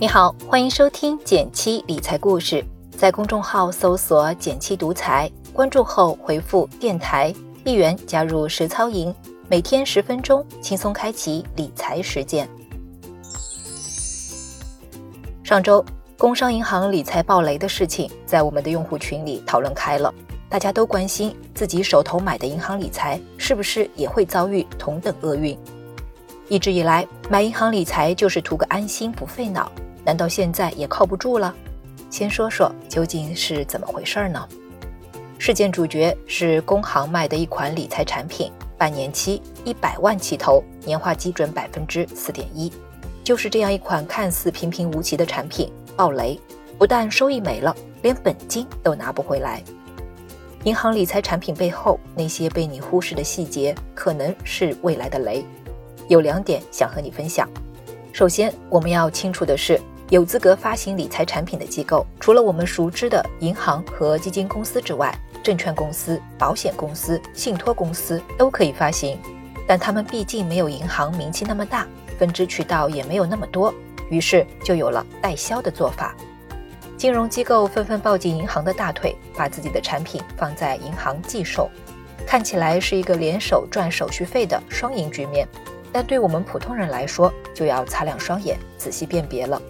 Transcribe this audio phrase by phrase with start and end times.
[0.00, 2.64] 你好，欢迎收听减七理财故事，
[2.96, 7.30] 在公众号搜索“减七独裁，关注后回复“电台”
[7.66, 9.14] 一元加入实操营，
[9.46, 12.48] 每天十分钟，轻松开启理财实践。
[15.44, 15.84] 上周，
[16.16, 20.10] 工商银行理财暴雷的事情在我们的用户群里讨论开了，
[20.48, 25.54] 大家都关心自己手头买的银行理财是不是也会遭遇同等厄运。
[26.48, 29.70] 一直以来，买银行理财就是图个安心不费脑。
[30.04, 31.54] 难道现在也靠不住了？
[32.10, 34.48] 先说说究竟是怎么回事呢？
[35.38, 42.72] 事件主角是工行卖的一款理财产品，半年期一百万起投，年化基准百分之四点一。
[43.22, 46.38] 就是这样一款看似平平无奇的产品爆雷，
[46.76, 49.62] 不但收益没了，连本金都拿不回来。
[50.64, 55.44] 银行理财产品背后那些被你忽视的细节，可能是未来的雷。
[56.08, 57.48] 有两点想和你分享。
[58.12, 59.80] 首先，我们要清楚的是。
[60.10, 69.16] 有资格发行理财产品的机构，除了我们熟知的银行和基金公司之外，证券公司、保险公司、信托公司都可以发行，
[69.68, 71.86] 但他们毕竟没有银行名气那么大，
[72.18, 73.72] 分支渠道也没有那么多，
[74.10, 76.12] 于是就有了代销的做法。
[76.96, 81.70] 金融机构纷纷抱紧银行的大腿，把自己的产品放在银行寄售，
[82.26, 85.46] 看起来是一个联手赚手续费的双赢局面，
[85.92, 89.62] 但对我们普通人来说，就要擦亮双眼，仔细辨别了。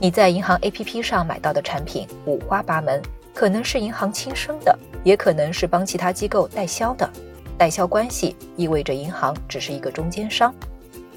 [0.00, 3.02] 你在银行 APP 上买到的产品五花八门，
[3.34, 7.10] 可能是银行亲生的，也可能是帮其他机构代销的。
[7.56, 10.54] 代销关系意味着银行只是一个中间商。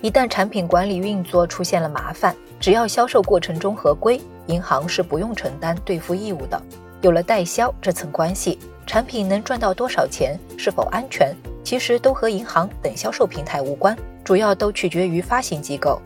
[0.02, 6.60] 一旦产品管理运作出现了麻烦，只要销售过程中合规，银行是不用承担兑付义务的。
[7.02, 16.02] 有了代销这层关系，产品能赚到多少钱，是否安全，其实都和银行等销售平台无关，主要都取决于发行机构。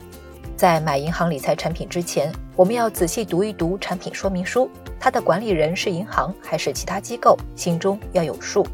[0.56, 8.66] 在买银行理财产品之前，我们要仔细读一读产品说明书，它的管理人是银行还是其他机构，心中要有数。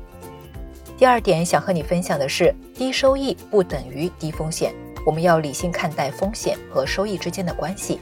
[0.95, 4.71] 第二点想和你分享的是，低收益不等于低风险，
[5.03, 7.99] 我们要理性看待风险和收益之间的关系。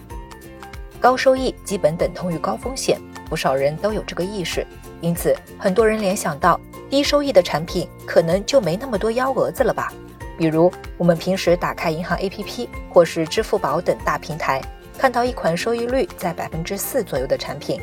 [1.00, 3.00] 高收益基本等同于高风险，
[3.30, 4.68] 不少人都有这个意识，
[5.00, 6.60] 因此很多人联想到
[6.90, 9.94] 低收益的产品可能就没那么多幺蛾子了吧。
[10.40, 14.62] 比如，我们平时打开银行 APP 或是支付宝等大平台，
[14.98, 17.82] 看到一款收益率在百分之四左右的产品，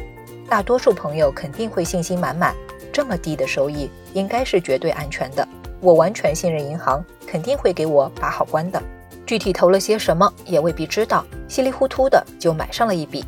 [0.49, 2.57] 大多数朋友肯定会信心满满，
[2.91, 5.47] 这么低的收益应该是绝对安全的，
[5.83, 8.83] 我完全信任银行，肯定会给我把好关的。
[9.27, 13.23] 具体投了些什么也未必知道，稀里糊涂的就买上了一笔。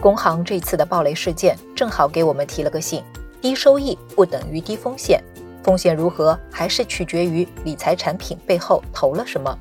[0.00, 3.02] 工行这次的暴雷事件正好给我们提了个醒：
[3.42, 5.20] 低收益不等于低风险。
[5.62, 9.56] 风险如何，还是取决于理财产品背后投了什么。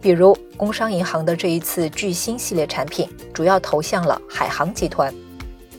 [0.00, 5.14] 比如，工商银行的这一次巨星系列产品，主要投向了海航集团。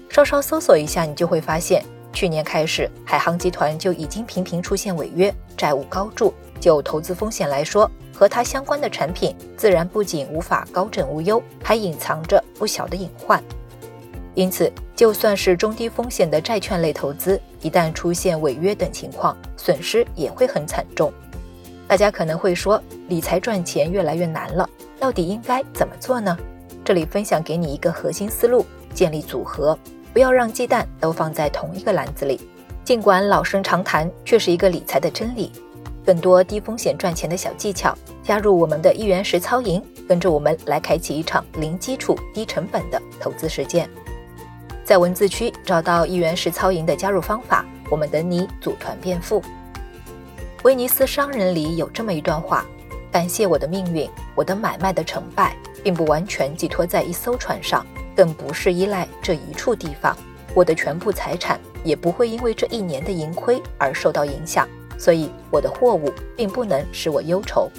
[0.10, 1.84] 稍稍搜索一下，你就会发现，
[2.14, 6.34] 去年开始，海航集团就已经频频出现违约，债务高筑。
[6.60, 13.44] 就投资风险来说，和它相关的产品，自然不仅无法高枕无忧，还隐藏着不小的隐患。
[14.34, 21.12] 因此，就算是中低风险的债券类投资，一旦出现违约等情况，损失也会很惨重。
[21.88, 26.38] 大家可能会说，理财赚钱越来越难了，到底应该怎么做呢？
[26.86, 29.78] 这里分享给你一个核心思路：建立组合，
[30.14, 32.40] 不要让鸡蛋都放在同一个篮子里。
[32.84, 35.52] 尽管老生常谈，却是一个理财的真理。
[36.06, 43.90] 更多低风险赚钱的小技巧，加入我们的一元实操营，跟着我们来开启一场零基础、低成本的投资实践。
[44.86, 49.42] 在文字区找到一元实操营的加入方法，我们等你组团变富。
[50.64, 52.66] 威尼斯商人里有这么一段话：
[53.12, 57.86] 感谢我的命运，我的买卖的成败，并不完全寄托在一艘船上，
[58.16, 60.16] 更不是依赖这一处地方。
[60.54, 64.68] 我的全部财产也不会因为这一年的盈亏而受到影响，
[64.98, 67.70] 所以我的货物并不能使我忧愁。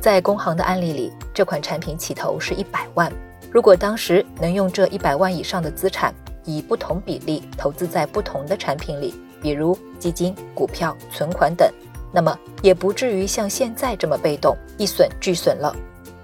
[0.00, 3.12] 在工行的案例里，这款产品起投是一百万。
[3.50, 6.14] 如果当时能用这一百万以上的资产，
[6.44, 11.70] 以不同比例投资在不同的产品里，比如基金、股票、存款等，
[12.12, 15.74] 那么也不至于像现在这么被动，一损俱损了。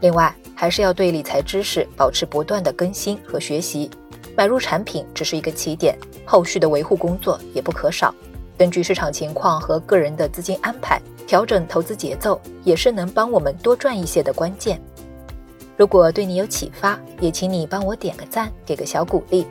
[0.00, 3.90] 另外，还是要对理财知识保持不断的更新和学习。
[4.36, 8.14] 买入产品只是一个起点，后续的维护工作也不可少。
[8.58, 14.80] 根据市场情况和个人的资金安排，调整投资节奏，也是能帮我们多赚一些的关键。
[15.76, 19.46] 如果对你有启发，也请你帮我点个赞，给个小鼓励。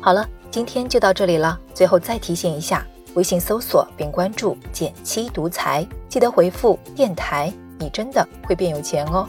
[0.00, 1.58] 好了，今天就到这里了。
[1.74, 9.28] 最后再提醒一下，微信搜索并关注“减七独裁，记得回复“电台”，你真的会变有钱哦。